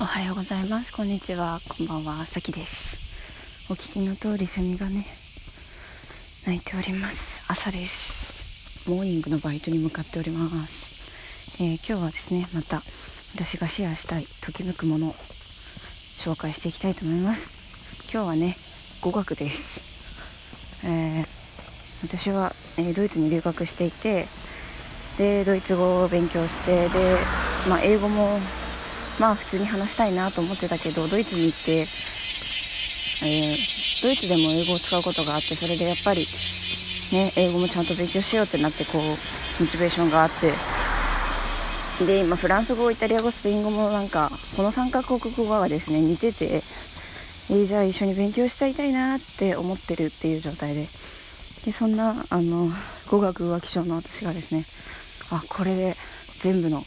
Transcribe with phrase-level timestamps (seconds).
[0.00, 0.92] おはようございます。
[0.92, 1.60] こんにちは。
[1.68, 2.26] こんばんは。
[2.26, 2.96] さきです。
[3.70, 5.06] お聞きの通りセミがね
[6.44, 7.40] 鳴いております。
[7.46, 8.34] 朝です。
[8.90, 10.90] モーニングのバイトに向かっております、
[11.62, 12.82] えー、今日はですねまた
[13.36, 15.14] 私がシェアしたいときめくもの
[16.18, 17.52] 紹介していきたいと思います。
[18.12, 18.56] 今日はね
[19.00, 19.80] 語学です、
[20.82, 21.26] えー、
[22.02, 24.26] 私は、えー、ドイツに留学していて
[25.18, 27.18] でドイツ語を勉強してで、
[27.68, 28.40] まあ、英語も
[29.18, 36.26] まあ普通に話したいなと思ってたけどドイツに行って、えー、ドイツでも英語を使うことがあってそれでやっぱり、
[37.12, 40.52] ね、英語もちゃんと勉強しようってなってこうモチベーションがあって
[42.04, 46.62] で今フランス語イタリア語スペイン語もなんかこの3カ国語がですね似てて、
[47.50, 50.88] えー、じゃあ一緒に勉強しちゃいたいなって思ってるっていう状態で。
[51.64, 52.68] でそんなあの
[53.08, 54.66] 語学は気象の私がですね
[55.30, 55.96] あこれで
[56.40, 56.84] 全部の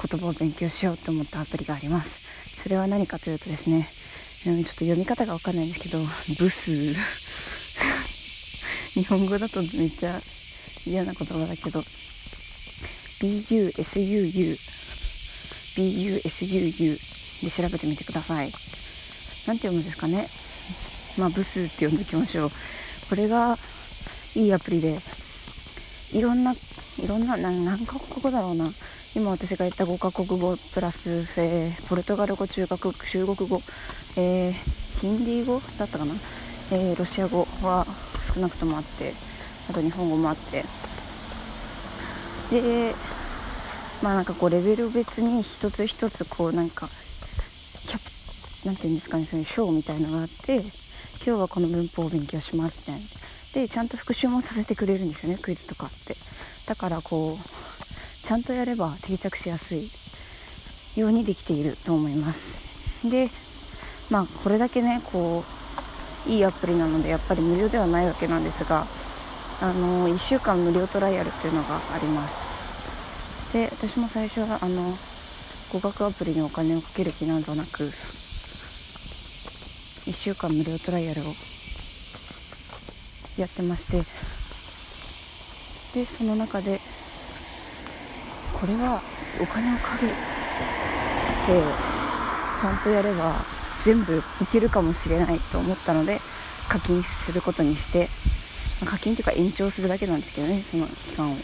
[0.00, 2.20] 言葉を勉強しようと思ったアプリがあります。
[2.58, 3.88] それは何かというとですね
[4.44, 5.98] ちょっと読み方がわかんないんですけど
[6.38, 6.94] ブス。
[8.94, 10.20] 日本語だとめっちゃ
[10.86, 11.84] 嫌な言葉だけど。
[13.20, 14.58] BUSUU
[15.76, 16.98] BUSUU
[17.42, 18.52] で調べてみてください。
[19.46, 20.28] 何て読むんですかね。
[21.18, 22.50] まあブスって呼んでおきましょう。
[23.10, 23.58] これが
[24.34, 25.00] いいアプリで
[26.12, 26.54] いろんな
[26.98, 28.72] いろんな何カ国語だろうな。
[29.16, 33.60] 今私が言った5カ国語プラス、えー、ポルトガル語中学中国語、
[34.16, 34.52] えー、
[35.00, 36.14] ヒンディー語だったかな、
[36.70, 37.86] えー、ロシア語は
[38.32, 39.12] 少なくともあって
[39.68, 40.64] あと日本語もあって。
[42.50, 42.94] で
[44.02, 46.88] まあなんかこうレベル別に一つ一つこうなんか
[47.86, 50.72] キャプなんていうんですかねそういう章みたいのがあって今
[51.24, 53.06] 日はこの文法を勉強しますみたいな。
[53.54, 56.16] でちゃんと復習もさせてくれるんですよねクイズとかって。
[56.66, 57.59] だからこう
[58.22, 59.90] ちゃんとやれば定着しやすい
[60.96, 62.58] ようにできていると思います。
[63.04, 63.30] で
[64.10, 65.44] まあこれだけねこ
[66.26, 68.86] ういいアプリなのでやっぱり無料ではないわけなんですが
[69.60, 72.34] あの1週間無料トライアルっていうのがあります。
[73.52, 74.96] で私も最初はあの
[75.72, 77.84] 語学アプリにお金をかける気なんぞなく
[80.06, 81.24] 1週間無料トライアルを
[83.36, 84.02] やってまして
[85.94, 86.80] でその中で
[88.60, 89.00] これは
[89.40, 90.12] お金をかけて
[92.60, 93.34] ちゃんとやれば
[93.82, 96.20] 全部いけるかもしれないと思ったので
[96.68, 98.08] 課金することにして
[98.84, 101.36] 課金というか延長するだけなんですけどねその期間を、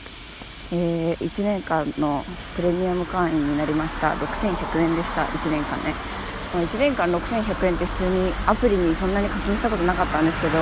[0.73, 2.23] えー、1年間の
[2.55, 4.13] プレミアム会員になりました。
[4.13, 5.25] 6100円でした。
[5.25, 6.17] 1年間ね。
[6.65, 10.53] 1年間6100円って普通にアプリにそんなに課金したことなかったんですけど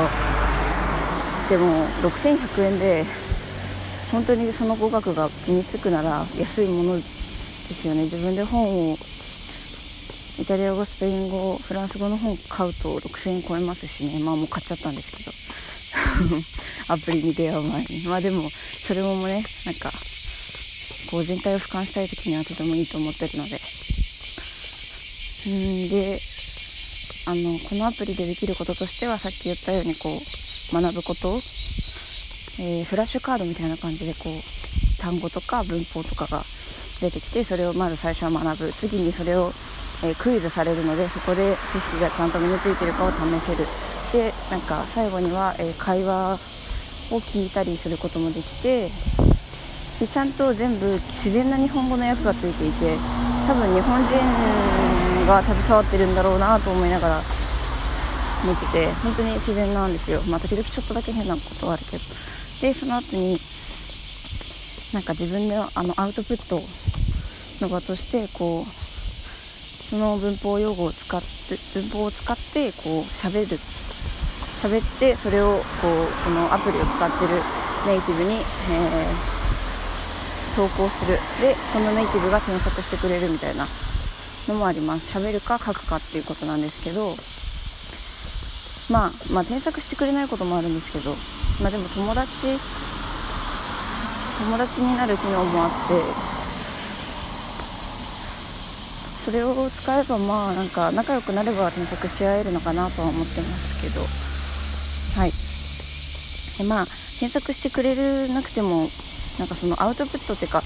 [1.50, 3.04] でも6100円で
[4.14, 8.02] 本当にその語学が身につくなら安いものですよね。
[8.02, 8.96] 自分で本を
[10.38, 14.20] イタリア語スペイン語フランス語の本買うと6000円超えますしね。
[14.22, 15.32] まあもう買っちゃったんですけど。
[16.94, 18.02] アプリに出会う前に。
[18.02, 18.48] まあでも
[18.86, 19.92] それもねなんか
[21.10, 23.60] こう全体を俯瞰したい時にはとてもいいと思ってるので。
[25.46, 26.20] うんで
[27.26, 30.22] あのこのアプリでできることとしてはさっき言ったようにこ
[30.72, 31.42] う学ぶこと
[32.60, 36.42] えー、フラッシュカードみたいな感じでこう単語とか文法とかが
[37.00, 38.72] 出てきてそれをまず最初は学ぶ。
[38.72, 39.52] 次にそれを、
[40.04, 43.66] えー、クイズされるのでそこで知識がちゃんと身についてるかを試せる。
[44.12, 46.38] でなんか最後には、えー、会話
[47.10, 48.88] を聞いたりすることもできて
[49.98, 52.96] でちゃんと全部自然な日本語の訳がついていて
[53.46, 57.22] 多分日本人が携わってるんだろうなと思いながら
[58.44, 60.22] 見てて本当に自然なんですよ。
[60.22, 62.02] まあ時々ちょっとだけ変なことはあるけど。
[62.64, 63.38] でその後に
[64.94, 66.62] なんか自分であのアウトプット
[67.60, 73.58] の場としてこうその文法用語を使って文法を使ってこう喋る。
[74.62, 77.34] 喋ってそれをこうこのアプリを使ってる
[77.86, 81.18] ネイティブに、えー、投稿する。
[81.42, 83.66] でそのネイティブが添削してくれるみたいな
[84.48, 85.18] のもあります。
[85.18, 87.14] 喋るか書くかっていうことなんですけど
[88.88, 91.14] まあまあ添削してくれないこともあるんですけど
[91.60, 92.28] まあでも友達
[94.38, 96.34] 友達になる機能もあって
[99.24, 104.00] それを使えばまあなんか仲良くなれば添削し合えるのかなとは思ってますけど。
[105.16, 105.32] はい。
[106.58, 106.86] でまあ
[107.20, 108.90] 添削してくれるなくても
[109.38, 110.62] なんかそのアウトプットっていうか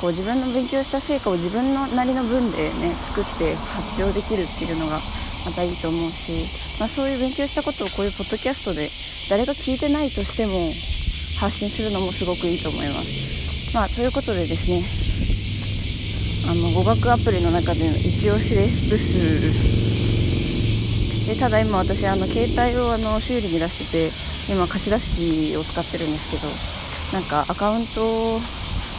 [0.00, 5.00] こう自分の勉強した成果を自分のなりの分でね作って発表できるっていうのが
[5.46, 8.88] またいいと思うし、まあ、そういう勉強したことをこういうポッドキャストで
[9.28, 10.70] 誰が聞いてないとしても
[11.40, 13.74] 発信するのもすごくいいと思います。
[13.74, 14.82] まあ、ということでですね、
[16.48, 19.76] あの語学アプリの中での一押しですブス
[21.26, 24.10] でただ今私あの携帯をあの修理に出して
[24.48, 26.46] て今貸し出し機を使ってるんですけど
[27.12, 28.38] なんかアカウント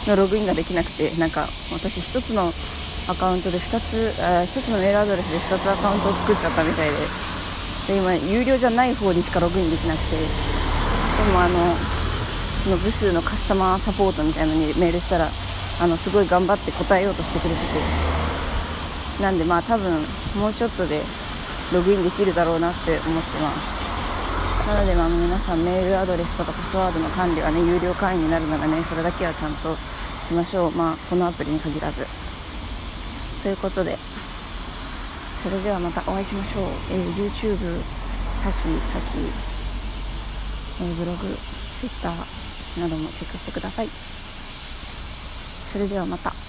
[0.06, 2.52] のログインができなくてなんか私1つの
[3.08, 6.96] アカウントで2つあ1つのメールアドレスで2つアカウントを作っちゃったみたいで
[7.88, 10.16] で今有料じゃない方にしかログインできなくて。
[11.18, 11.74] でもあの
[12.62, 15.28] その部数のカスタマーサポートみたいなのにメールしたら
[15.80, 19.22] あのすごい頑張って答えようとしてくれてて。
[19.22, 19.90] なんでまあ多分
[20.36, 21.02] もうちょっとで
[21.72, 24.68] ログインできるだろうなって思ってます。
[24.68, 29.74] なのでまあ皆さんメールアドレスとかパスワードの管理はね有料会員になるならねそれだけはちゃんと
[30.28, 30.70] しましょう。
[30.72, 32.06] まあこのアプリに限らず。
[33.42, 33.98] ということで
[35.42, 37.80] それではまたお会いしましょう、えー、YouTube
[38.42, 38.56] さっき
[38.86, 39.18] さっき、
[40.82, 41.36] えー、ブログ
[41.78, 42.08] Twitter
[42.80, 43.88] などもチェックしてください
[45.72, 46.47] それではまた。